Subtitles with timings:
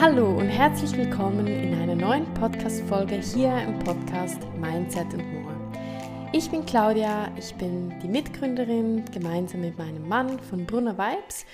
[0.00, 5.54] Hallo und herzlich willkommen in einer neuen Podcast-Folge hier im Podcast Mindset and More.
[6.32, 11.44] Ich bin Claudia, ich bin die Mitgründerin gemeinsam mit meinem Mann von Brunner Vibes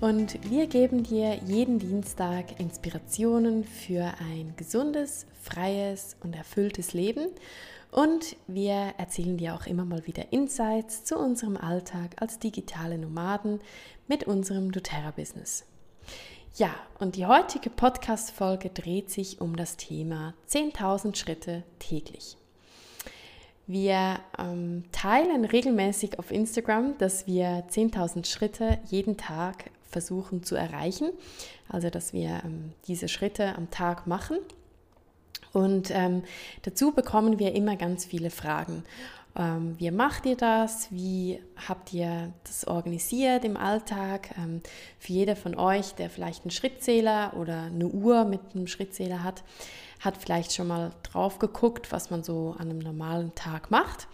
[0.00, 7.26] und wir geben dir jeden Dienstag Inspirationen für ein gesundes, freies und erfülltes Leben
[7.90, 13.60] und wir erzählen dir auch immer mal wieder Insights zu unserem Alltag als digitale Nomaden
[14.08, 15.66] mit unserem doTERRA-Business.
[16.56, 22.36] Ja, und die heutige Podcast-Folge dreht sich um das Thema 10.000 Schritte täglich.
[23.68, 31.10] Wir ähm, teilen regelmäßig auf Instagram, dass wir 10.000 Schritte jeden Tag versuchen zu erreichen.
[31.68, 34.38] Also, dass wir ähm, diese Schritte am Tag machen.
[35.52, 36.24] Und ähm,
[36.62, 38.82] dazu bekommen wir immer ganz viele Fragen.
[39.36, 40.90] Ähm, wie macht ihr das?
[40.90, 44.30] Wie habt ihr das organisiert im Alltag?
[44.36, 44.62] Ähm,
[44.98, 49.44] für jeder von euch, der vielleicht einen Schrittzähler oder eine Uhr mit einem Schrittzähler hat,
[50.00, 54.08] hat vielleicht schon mal drauf geguckt, was man so an einem normalen Tag macht.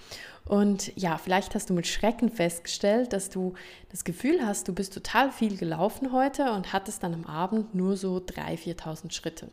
[0.44, 3.54] Und ja, vielleicht hast du mit Schrecken festgestellt, dass du
[3.90, 7.96] das Gefühl hast, du bist total viel gelaufen heute und hattest dann am Abend nur
[7.96, 9.48] so 3.000, 4.000 Schritte.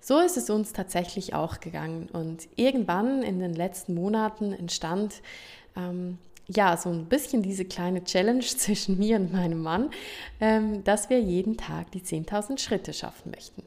[0.00, 2.08] So ist es uns tatsächlich auch gegangen.
[2.12, 5.22] Und irgendwann in den letzten Monaten entstand
[5.76, 9.90] ähm, ja so ein bisschen diese kleine Challenge zwischen mir und meinem Mann,
[10.40, 13.62] ähm, dass wir jeden Tag die 10.000 Schritte schaffen möchten.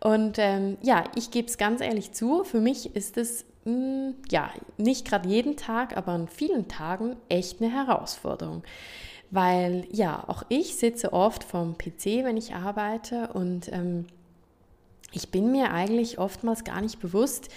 [0.00, 4.14] Und ähm, ja, ich gebe es ganz ehrlich zu, für mich ist es mh, hm,
[4.30, 8.62] ja nicht gerade jeden Tag, aber an vielen Tagen echt eine Herausforderung.
[9.30, 14.06] Weil ja, auch ich sitze oft vorm PC, wenn ich arbeite und ähm,
[15.12, 17.48] ich bin mir eigentlich oftmals gar nicht bewusst,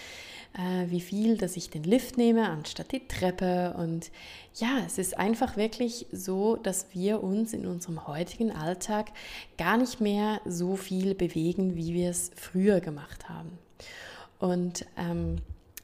[0.54, 3.76] äh, wie viel, dass ich den Lift nehme anstatt die Treppe.
[3.78, 4.12] Und
[4.56, 9.12] ja, es ist einfach wirklich so, dass wir uns in unserem heutigen Alltag
[9.58, 13.58] gar nicht mehr so viel bewegen, wie wir es früher gemacht haben.
[14.40, 15.38] Und ähm,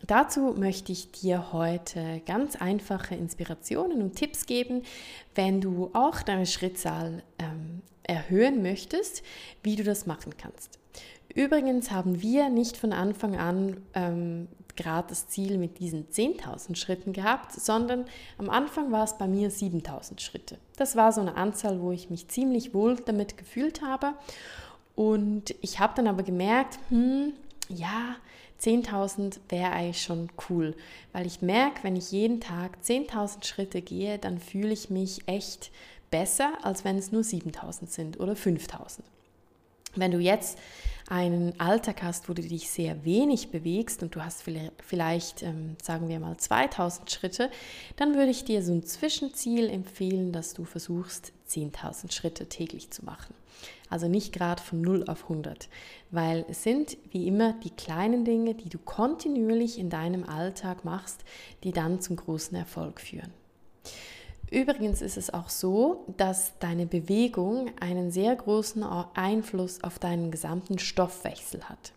[0.08, 4.84] Dazu möchte ich dir heute ganz einfache Inspirationen und Tipps geben,
[5.34, 9.24] wenn du auch deine Schrittzahl ähm, erhöhen möchtest,
[9.64, 10.78] wie du das machen kannst.
[11.36, 14.48] Übrigens haben wir nicht von Anfang an ähm,
[14.78, 18.06] gerade das Ziel mit diesen 10.000 Schritten gehabt, sondern
[18.38, 20.58] am Anfang war es bei mir 7.000 Schritte.
[20.78, 24.14] Das war so eine Anzahl, wo ich mich ziemlich wohl damit gefühlt habe.
[24.96, 27.34] Und ich habe dann aber gemerkt, hm,
[27.68, 28.16] ja,
[28.62, 30.74] 10.000 wäre eigentlich schon cool,
[31.12, 35.72] weil ich merke, wenn ich jeden Tag 10.000 Schritte gehe, dann fühle ich mich echt
[36.12, 39.02] besser, als wenn es nur 7.000 sind oder 5.000.
[39.96, 40.58] Wenn du jetzt
[41.08, 46.10] einen Alltag hast, wo du dich sehr wenig bewegst und du hast vielleicht, ähm, sagen
[46.10, 47.52] wir mal, 2000 Schritte,
[47.96, 53.06] dann würde ich dir so ein Zwischenziel empfehlen, dass du versuchst, 10.000 Schritte täglich zu
[53.06, 53.36] machen.
[53.90, 55.70] Also nicht gerade von 0 auf 100,
[56.10, 61.24] weil es sind wie immer die kleinen Dinge, die du kontinuierlich in deinem Alltag machst,
[61.64, 63.32] die dann zum großen Erfolg führen.
[64.56, 70.80] Übrigens ist es auch so, dass deine Bewegung einen sehr großen Einfluss auf deinen gesamten
[70.80, 71.92] Stoffwechsel hat.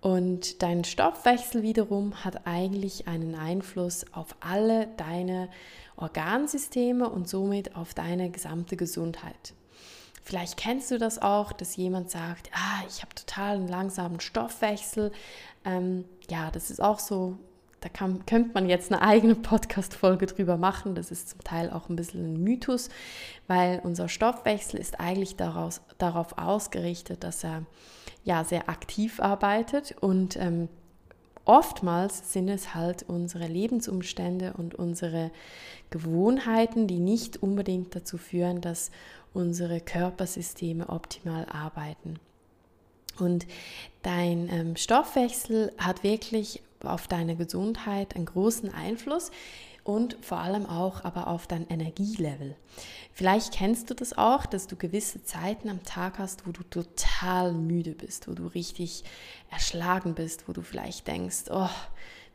[0.00, 5.50] Und dein Stoffwechsel wiederum hat eigentlich einen Einfluss auf alle deine
[5.96, 9.52] Organsysteme und somit auf deine gesamte Gesundheit.
[10.22, 15.12] Vielleicht kennst du das auch, dass jemand sagt, ah, ich habe total einen langsamen Stoffwechsel.
[15.66, 17.36] Ähm, ja, das ist auch so
[17.84, 20.94] da kann, könnte man jetzt eine eigene Podcast-Folge drüber machen.
[20.94, 22.88] Das ist zum Teil auch ein bisschen ein Mythos,
[23.46, 27.66] weil unser Stoffwechsel ist eigentlich daraus, darauf ausgerichtet, dass er
[28.24, 30.70] ja sehr aktiv arbeitet und ähm,
[31.44, 35.30] oftmals sind es halt unsere Lebensumstände und unsere
[35.90, 38.90] Gewohnheiten, die nicht unbedingt dazu führen, dass
[39.34, 42.18] unsere Körpersysteme optimal arbeiten.
[43.18, 43.46] Und
[44.00, 49.30] dein ähm, Stoffwechsel hat wirklich auf deine Gesundheit einen großen Einfluss
[49.84, 52.56] und vor allem auch aber auf dein Energielevel.
[53.12, 57.52] Vielleicht kennst du das auch, dass du gewisse Zeiten am Tag hast, wo du total
[57.52, 59.04] müde bist, wo du richtig
[59.50, 61.68] erschlagen bist, wo du vielleicht denkst, oh,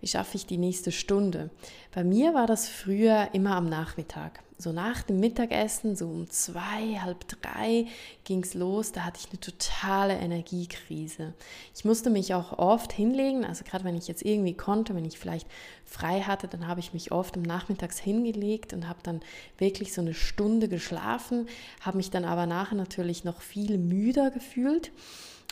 [0.01, 1.50] wie schaffe ich die nächste Stunde?
[1.94, 4.42] Bei mir war das früher immer am Nachmittag.
[4.62, 7.86] So nach dem Mittagessen, so um zwei, halb drei
[8.25, 8.92] ging es los.
[8.92, 11.34] Da hatte ich eine totale Energiekrise.
[11.74, 15.18] Ich musste mich auch oft hinlegen, also gerade wenn ich jetzt irgendwie konnte, wenn ich
[15.18, 15.48] vielleicht
[15.86, 19.22] frei hatte, dann habe ich mich oft am Nachmittags hingelegt und habe dann
[19.57, 21.48] wirklich so eine Stunde geschlafen,
[21.80, 24.92] habe mich dann aber nachher natürlich noch viel müder gefühlt.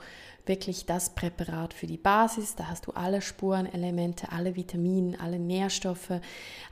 [0.50, 2.56] wirklich das Präparat für die Basis.
[2.56, 6.20] Da hast du alle Spurenelemente, alle Vitamine, alle Nährstoffe,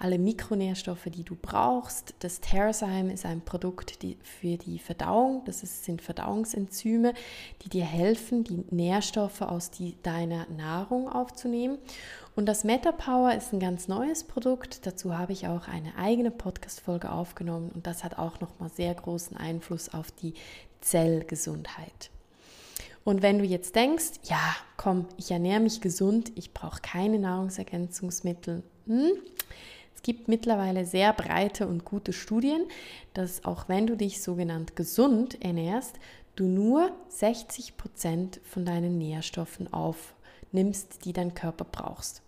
[0.01, 2.13] alle Mikronährstoffe, die du brauchst.
[2.19, 5.43] Das Terrazyme ist ein Produkt die, für die Verdauung.
[5.45, 7.15] Das ist, sind Verdauungsenzyme,
[7.63, 11.79] die dir helfen, die Nährstoffe aus die, deiner Nahrung aufzunehmen.
[12.35, 14.87] Und das MetaPower ist ein ganz neues Produkt.
[14.87, 19.37] Dazu habe ich auch eine eigene Podcast-Folge aufgenommen und das hat auch nochmal sehr großen
[19.37, 20.35] Einfluss auf die
[20.81, 22.11] Zellgesundheit.
[23.09, 28.63] Und wenn du jetzt denkst, ja, komm, ich ernähre mich gesund, ich brauche keine Nahrungsergänzungsmittel.
[28.87, 29.13] Hm?
[29.95, 32.67] Es gibt mittlerweile sehr breite und gute Studien,
[33.15, 35.95] dass auch wenn du dich sogenannt gesund ernährst,
[36.37, 42.21] du nur 60 Prozent von deinen Nährstoffen aufnimmst, die dein Körper brauchst.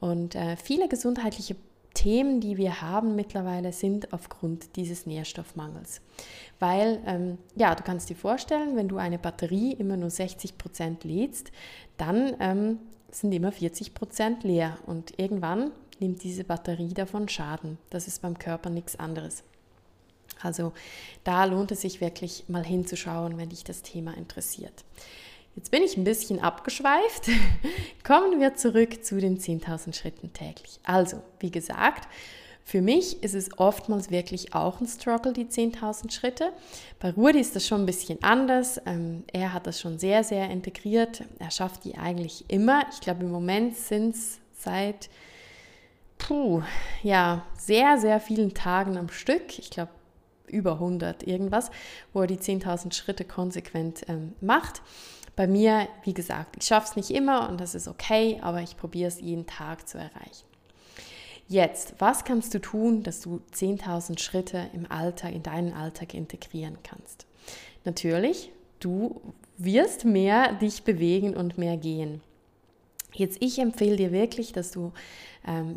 [0.00, 1.54] Und äh, viele gesundheitliche
[1.98, 6.00] Themen, die wir haben mittlerweile, sind aufgrund dieses Nährstoffmangels.
[6.60, 11.02] Weil, ähm, ja, du kannst dir vorstellen, wenn du eine Batterie immer nur 60 Prozent
[11.02, 11.50] lädst,
[11.96, 12.78] dann ähm,
[13.10, 17.78] sind immer 40 Prozent leer und irgendwann nimmt diese Batterie davon Schaden.
[17.90, 19.42] Das ist beim Körper nichts anderes.
[20.40, 20.74] Also
[21.24, 24.84] da lohnt es sich wirklich mal hinzuschauen, wenn dich das Thema interessiert.
[25.56, 27.28] Jetzt bin ich ein bisschen abgeschweift.
[28.04, 30.78] Kommen wir zurück zu den 10.000 Schritten täglich.
[30.84, 32.08] Also, wie gesagt,
[32.64, 36.52] für mich ist es oftmals wirklich auch ein Struggle, die 10.000 Schritte.
[37.00, 38.78] Bei Rudi ist das schon ein bisschen anders.
[38.84, 41.24] Ähm, er hat das schon sehr, sehr integriert.
[41.38, 42.82] Er schafft die eigentlich immer.
[42.92, 45.08] Ich glaube, im Moment sind es seit
[46.18, 46.62] puh,
[47.02, 49.58] ja, sehr, sehr vielen Tagen am Stück.
[49.58, 49.92] Ich glaube,
[50.46, 51.70] über 100 irgendwas,
[52.12, 54.82] wo er die 10.000 Schritte konsequent ähm, macht.
[55.38, 58.76] Bei mir, wie gesagt, ich schaffe es nicht immer und das ist okay, aber ich
[58.76, 60.48] probiere es jeden Tag zu erreichen.
[61.46, 66.78] Jetzt, was kannst du tun, dass du 10.000 Schritte im Alltag, in deinen Alltag integrieren
[66.82, 67.26] kannst?
[67.84, 68.50] Natürlich,
[68.80, 69.20] du
[69.58, 72.20] wirst mehr dich bewegen und mehr gehen.
[73.14, 74.92] Jetzt, ich empfehle dir wirklich, dass du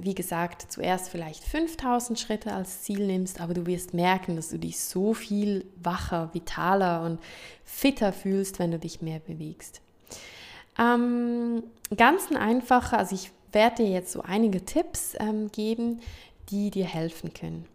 [0.02, 4.58] wie gesagt, zuerst vielleicht 5000 Schritte als Ziel nimmst, aber du wirst merken, dass du
[4.58, 7.20] dich so viel wacher, vitaler und
[7.64, 9.82] fitter fühlst, wenn du dich mehr bewegst.
[10.78, 11.64] Ähm,
[11.96, 16.02] ganz ein also ich werde dir jetzt so einige Tipps ähm, geben,
[16.50, 17.66] die dir helfen können.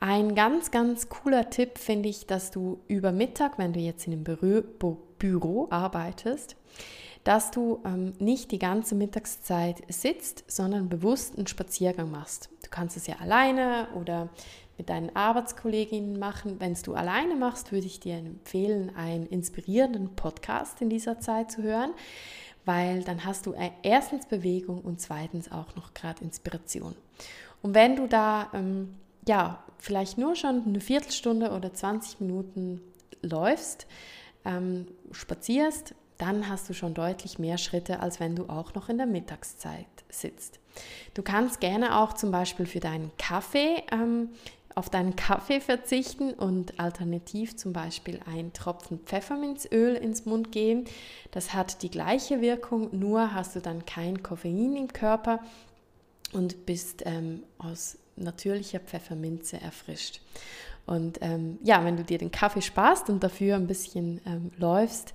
[0.00, 4.12] Ein ganz, ganz cooler Tipp finde ich, dass du über Mittag, wenn du jetzt in
[4.12, 6.56] einem Büro, Büro arbeitest,
[7.24, 12.48] dass du ähm, nicht die ganze Mittagszeit sitzt, sondern bewusst einen Spaziergang machst.
[12.62, 14.28] Du kannst es ja alleine oder
[14.78, 16.60] mit deinen Arbeitskolleginnen machen.
[16.60, 21.50] Wenn es du alleine machst, würde ich dir empfehlen, einen inspirierenden Podcast in dieser Zeit
[21.50, 21.90] zu hören,
[22.64, 26.94] weil dann hast du äh, erstens Bewegung und zweitens auch noch gerade Inspiration.
[27.60, 28.94] Und wenn du da ähm,
[29.26, 32.80] ja vielleicht nur schon eine Viertelstunde oder 20 Minuten
[33.22, 33.86] läufst,
[34.44, 38.98] ähm, spazierst, dann hast du schon deutlich mehr Schritte, als wenn du auch noch in
[38.98, 40.60] der Mittagszeit sitzt.
[41.14, 44.30] Du kannst gerne auch zum Beispiel für deinen Kaffee ähm,
[44.78, 50.84] auf deinen Kaffee verzichten und alternativ zum Beispiel ein Tropfen Pfefferminzöl ins Mund geben.
[51.32, 55.40] Das hat die gleiche Wirkung, nur hast du dann kein Koffein im Körper
[56.32, 60.20] und bist ähm, aus natürlicher Pfefferminze erfrischt.
[60.88, 65.12] Und ähm, ja, wenn du dir den Kaffee sparst und dafür ein bisschen ähm, läufst,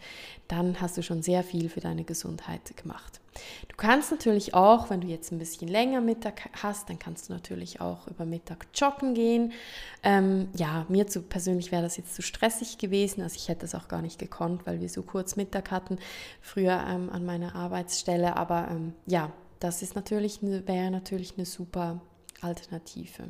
[0.48, 3.20] dann hast du schon sehr viel für deine Gesundheit gemacht.
[3.68, 7.34] Du kannst natürlich auch, wenn du jetzt ein bisschen länger Mittag hast, dann kannst du
[7.34, 9.52] natürlich auch über Mittag joggen gehen.
[10.04, 13.74] Ähm, ja, mir zu, persönlich wäre das jetzt zu stressig gewesen, also ich hätte es
[13.74, 15.98] auch gar nicht gekonnt, weil wir so kurz Mittag hatten
[16.40, 18.38] früher ähm, an meiner Arbeitsstelle.
[18.38, 22.00] Aber ähm, ja, das ist natürlich wäre natürlich eine super
[22.44, 23.24] Alternative.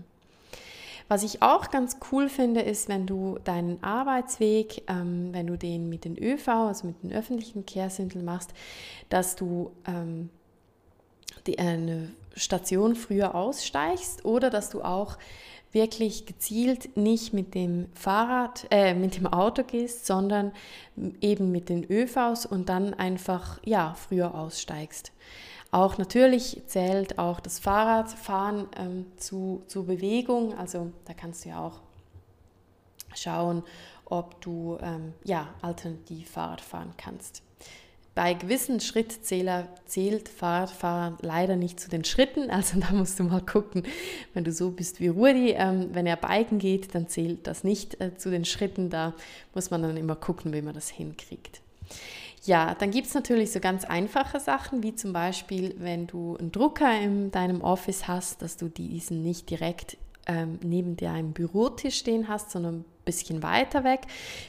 [1.08, 5.90] Was ich auch ganz cool finde, ist, wenn du deinen Arbeitsweg, ähm, wenn du den
[5.90, 8.54] mit den ÖV, also mit den öffentlichen Verkehrsmitteln machst,
[9.10, 10.30] dass du ähm,
[11.46, 15.18] die, eine Station früher aussteigst oder dass du auch
[15.74, 20.52] wirklich gezielt nicht mit dem Fahrrad, äh, mit dem Auto gehst, sondern
[21.20, 25.12] eben mit den ÖVs und dann einfach ja früher aussteigst.
[25.74, 31.66] Auch natürlich zählt auch das Fahrradfahren ähm, zu, zu Bewegung, also da kannst du ja
[31.66, 31.82] auch
[33.16, 33.64] schauen,
[34.06, 37.42] ob du ähm, ja alternativ Fahrrad fahren kannst.
[38.14, 43.42] Bei gewissen Schrittzähler zählt Fahrradfahren leider nicht zu den Schritten, also da musst du mal
[43.42, 43.82] gucken,
[44.36, 48.00] wenn du so bist wie Rudi, ähm, wenn er biken geht, dann zählt das nicht
[48.00, 49.16] äh, zu den Schritten, da
[49.56, 51.62] muss man dann immer gucken, wie man das hinkriegt.
[52.46, 56.52] Ja, dann gibt es natürlich so ganz einfache Sachen, wie zum Beispiel, wenn du einen
[56.52, 59.98] Drucker in deinem Office hast, dass du diesen nicht direkt
[60.28, 64.02] ähm, neben deinem Bürotisch stehen hast, sondern bisschen weiter weg.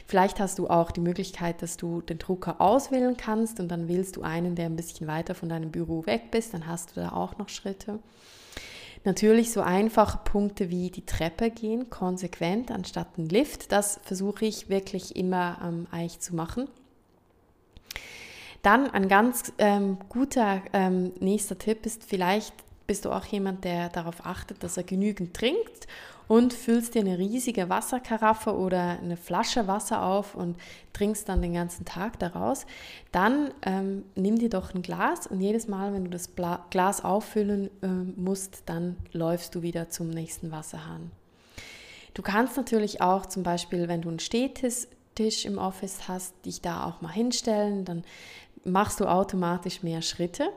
[0.07, 4.15] Vielleicht hast du auch die Möglichkeit, dass du den Drucker auswählen kannst und dann wählst
[4.15, 7.11] du einen, der ein bisschen weiter von deinem Büro weg bist, dann hast du da
[7.11, 7.99] auch noch Schritte.
[9.03, 14.69] Natürlich so einfache Punkte wie die Treppe gehen, konsequent anstatt ein Lift, das versuche ich
[14.69, 16.67] wirklich immer ähm, eigentlich zu machen.
[18.65, 22.51] Dann ein ganz ähm, guter ähm, nächster Tipp ist vielleicht
[22.87, 25.85] bist du auch jemand, der darauf achtet, dass er genügend trinkt
[26.27, 30.57] und füllst dir eine riesige Wasserkaraffe oder eine Flasche Wasser auf und
[30.93, 32.65] trinkst dann den ganzen Tag daraus,
[33.11, 37.03] dann ähm, nimm dir doch ein Glas und jedes Mal, wenn du das Bla Glas
[37.03, 37.87] auffüllen äh,
[38.19, 41.11] musst, dann läufst du wieder zum nächsten Wasserhahn.
[42.15, 44.87] Du kannst natürlich auch zum Beispiel, wenn du einen Stehtisch
[45.45, 48.03] im Office hast, dich da auch mal hinstellen, dann
[48.65, 50.49] machst du automatisch mehr Schritte.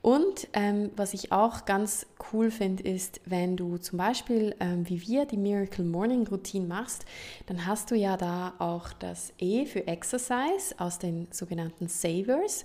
[0.00, 5.02] Und ähm, was ich auch ganz cool finde, ist, wenn du zum Beispiel ähm, wie
[5.02, 7.04] wir die Miracle Morning Routine machst,
[7.46, 12.64] dann hast du ja da auch das E für Exercise aus den sogenannten Savers.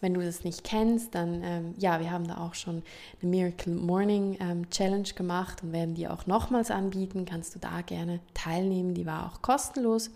[0.00, 2.82] Wenn du das nicht kennst, dann ähm, ja, wir haben da auch schon
[3.22, 7.24] eine Miracle Morning ähm, Challenge gemacht und werden die auch nochmals anbieten.
[7.24, 10.10] Kannst du da gerne teilnehmen, die war auch kostenlos.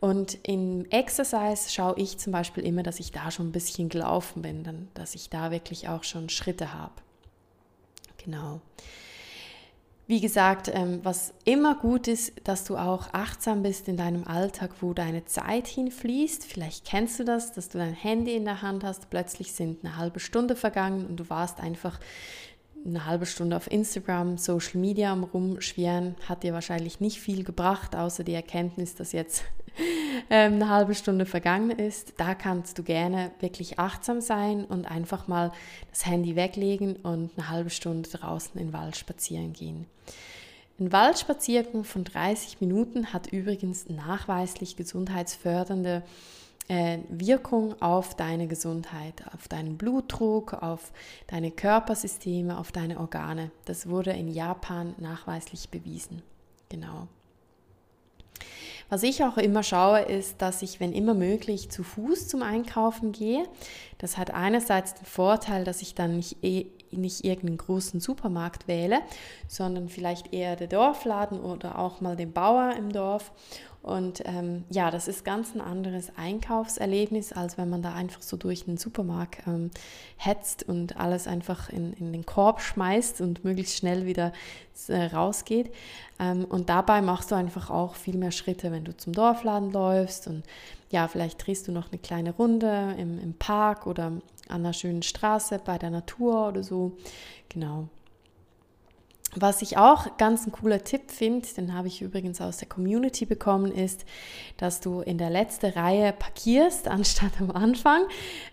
[0.00, 4.42] Und im Exercise schaue ich zum Beispiel immer, dass ich da schon ein bisschen gelaufen
[4.42, 6.94] bin, dann, dass ich da wirklich auch schon Schritte habe.
[8.24, 8.60] Genau.
[10.06, 14.70] Wie gesagt, ähm, was immer gut ist, dass du auch achtsam bist in deinem Alltag,
[14.80, 16.44] wo deine Zeit hinfließt.
[16.44, 19.98] Vielleicht kennst du das, dass du dein Handy in der Hand hast, plötzlich sind eine
[19.98, 22.00] halbe Stunde vergangen und du warst einfach
[22.86, 27.94] eine halbe Stunde auf Instagram, Social Media am Rumschwirren, hat dir wahrscheinlich nicht viel gebracht,
[27.94, 29.44] außer die Erkenntnis, dass jetzt
[30.28, 32.14] eine halbe Stunde vergangen ist.
[32.18, 35.52] Da kannst du gerne wirklich achtsam sein und einfach mal
[35.90, 39.86] das Handy weglegen und eine halbe Stunde draußen in den Wald spazieren gehen.
[40.80, 46.04] Ein Waldspaziergang von 30 Minuten hat übrigens nachweislich gesundheitsfördernde
[46.68, 50.92] äh, Wirkung auf deine Gesundheit, auf deinen Blutdruck, auf
[51.26, 53.50] deine Körpersysteme, auf deine Organe.
[53.64, 56.22] Das wurde in Japan nachweislich bewiesen.
[56.68, 57.08] Genau.
[58.90, 63.12] Was ich auch immer schaue, ist, dass ich, wenn immer möglich, zu Fuß zum Einkaufen
[63.12, 63.44] gehe.
[63.98, 69.00] Das hat einerseits den Vorteil, dass ich dann nicht, eh, nicht irgendeinen großen Supermarkt wähle,
[69.46, 73.30] sondern vielleicht eher der Dorfladen oder auch mal den Bauer im Dorf
[73.88, 78.36] und ähm, ja, das ist ganz ein anderes Einkaufserlebnis, als wenn man da einfach so
[78.36, 79.70] durch den Supermarkt ähm,
[80.16, 84.32] hetzt und alles einfach in, in den Korb schmeißt und möglichst schnell wieder
[84.88, 85.72] äh, rausgeht.
[86.18, 90.26] Ähm, und dabei machst du einfach auch viel mehr Schritte, wenn du zum Dorfladen läufst
[90.26, 90.44] und
[90.90, 95.02] ja, vielleicht drehst du noch eine kleine Runde im, im Park oder an einer schönen
[95.02, 96.92] Straße bei der Natur oder so.
[97.48, 97.88] Genau.
[99.40, 103.24] Was ich auch ganz ein cooler Tipp finde, den habe ich übrigens aus der Community
[103.24, 104.04] bekommen, ist,
[104.56, 108.02] dass du in der letzten Reihe parkierst, anstatt am Anfang.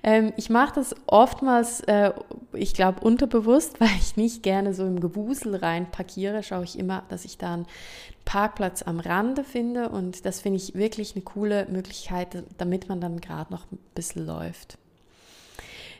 [0.03, 2.11] Ähm, ich mache das oftmals, äh,
[2.53, 7.03] ich glaube, unterbewusst, weil ich nicht gerne so im Gewusel rein parkiere, schaue ich immer,
[7.09, 7.67] dass ich da einen
[8.25, 13.21] Parkplatz am Rande finde und das finde ich wirklich eine coole Möglichkeit, damit man dann
[13.21, 14.79] gerade noch ein bisschen läuft.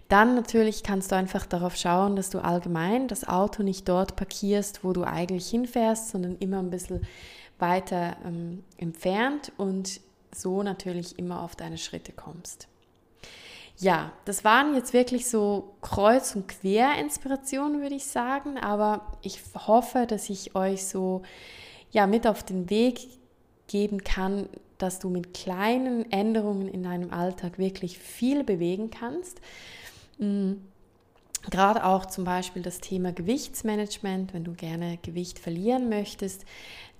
[0.07, 4.83] Dann natürlich kannst du einfach darauf schauen, dass du allgemein das Auto nicht dort parkierst,
[4.83, 7.01] wo du eigentlich hinfährst, sondern immer ein bisschen
[7.57, 10.01] weiter ähm, entfernt und
[10.33, 12.67] so natürlich immer auf deine Schritte kommst.
[13.77, 20.05] Ja, das waren jetzt wirklich so Kreuz- und Quer-Inspirationen, würde ich sagen, aber ich hoffe,
[20.07, 21.23] dass ich euch so
[21.91, 23.07] ja, mit auf den Weg
[23.67, 24.47] geben kann,
[24.77, 29.41] dass du mit kleinen Änderungen in deinem Alltag wirklich viel bewegen kannst
[30.17, 30.61] Mhm.
[31.51, 36.43] Gerade auch zum Beispiel das Thema Gewichtsmanagement, wenn du gerne Gewicht verlieren möchtest,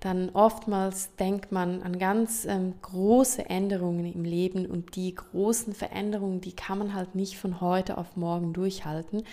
[0.02, 6.42] dann oftmals denkt man an ganz ähm, große Änderungen im Leben und die großen Veränderungen,
[6.42, 9.24] die kann man halt nicht von heute auf morgen durchhalten.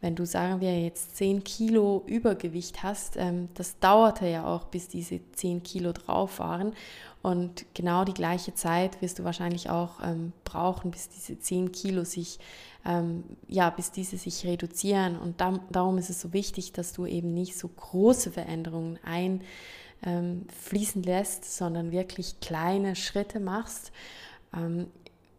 [0.00, 4.86] Wenn du, sagen wir, jetzt 10 Kilo Übergewicht hast, ähm, das dauerte ja auch, bis
[4.88, 6.72] diese 10 Kilo drauf waren.
[7.20, 12.04] Und genau die gleiche Zeit wirst du wahrscheinlich auch ähm, brauchen, bis diese 10 Kilo
[12.04, 12.38] sich,
[12.86, 15.18] ähm, ja, bis diese sich reduzieren.
[15.18, 21.02] Und da, darum ist es so wichtig, dass du eben nicht so große Veränderungen einfließen
[21.02, 23.90] ähm, lässt, sondern wirklich kleine Schritte machst.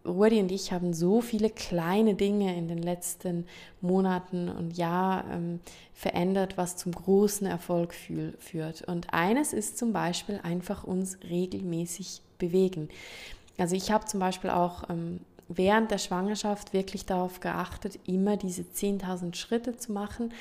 [0.09, 3.45] Rudi und ich haben so viele kleine Dinge in den letzten
[3.81, 5.59] Monaten und Jahren ähm,
[5.93, 8.81] verändert, was zum großen Erfolg fühl, führt.
[8.83, 12.89] Und eines ist zum Beispiel einfach uns regelmäßig bewegen.
[13.57, 18.61] Also ich habe zum Beispiel auch ähm, während der Schwangerschaft wirklich darauf geachtet, immer diese
[18.61, 20.31] 10.000 Schritte zu machen,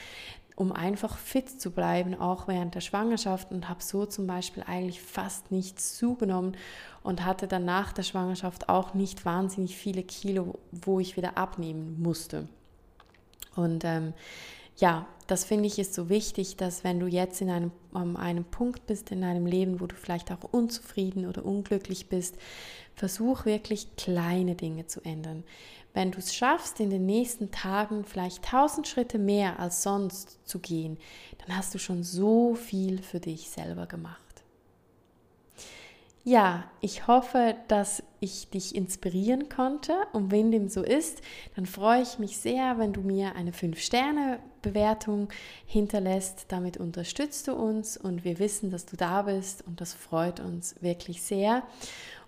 [0.58, 5.00] um einfach fit zu bleiben, auch während der Schwangerschaft und habe so zum Beispiel eigentlich
[5.00, 6.56] fast nichts zugenommen
[7.04, 12.02] und hatte dann nach der Schwangerschaft auch nicht wahnsinnig viele Kilo, wo ich wieder abnehmen
[12.02, 12.48] musste.
[13.54, 14.14] Und ähm,
[14.78, 18.44] ja, das finde ich ist so wichtig, dass wenn du jetzt in einem, um einem
[18.44, 22.36] Punkt bist in deinem Leben, wo du vielleicht auch unzufrieden oder unglücklich bist,
[22.96, 25.44] versuch wirklich kleine Dinge zu ändern.
[25.98, 30.60] Wenn du es schaffst, in den nächsten Tagen vielleicht tausend Schritte mehr als sonst zu
[30.60, 30.96] gehen,
[31.38, 34.22] dann hast du schon so viel für dich selber gemacht.
[36.22, 39.94] Ja, ich hoffe, dass ich dich inspirieren konnte.
[40.12, 41.20] Und wenn dem so ist,
[41.56, 45.30] dann freue ich mich sehr, wenn du mir eine 5-Sterne-Bewertung
[45.66, 46.46] hinterlässt.
[46.46, 50.76] Damit unterstützt du uns und wir wissen, dass du da bist und das freut uns
[50.80, 51.64] wirklich sehr.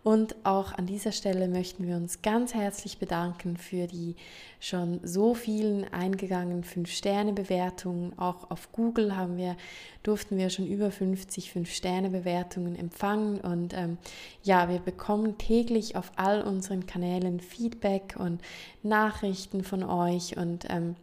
[0.02, 4.16] Und auch an dieser Stelle möchten wir uns ganz herzlich bedanken für die
[4.58, 8.18] schon so vielen eingegangenen 5-Sterne-Bewertungen.
[8.18, 9.56] Auch auf Google haben wir,
[10.02, 13.40] durften wir schon über 50 5-Sterne-Bewertungen empfangen.
[13.40, 13.98] Und ähm,
[14.42, 18.40] ja, wir bekommen täglich auf all unseren Kanälen Feedback und
[18.82, 20.38] Nachrichten von euch.
[20.38, 20.96] Und ähm,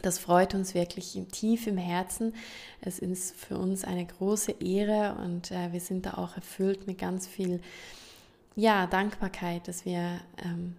[0.00, 2.34] das freut uns wirklich tief im Herzen.
[2.80, 6.98] Es ist für uns eine große Ehre und äh, wir sind da auch erfüllt mit
[6.98, 7.60] ganz viel
[8.56, 10.76] ja, Dankbarkeit, dass wir ähm,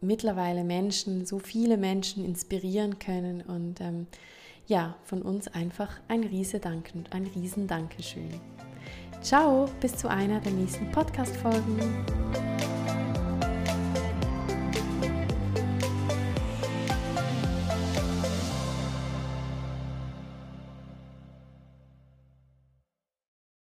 [0.00, 4.06] mittlerweile Menschen, so viele Menschen inspirieren können und ähm,
[4.66, 7.68] ja, von uns einfach ein riese Dank und ein riesen.
[9.20, 12.61] Ciao, bis zu einer der nächsten Podcast-Folgen.